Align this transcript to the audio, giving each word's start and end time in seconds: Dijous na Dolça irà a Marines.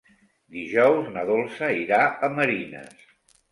Dijous 0.55 1.11
na 1.17 1.27
Dolça 1.31 1.71
irà 1.83 2.01
a 2.29 2.33
Marines. 2.41 3.07